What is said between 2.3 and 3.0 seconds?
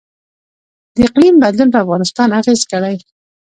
اغیز کړی؟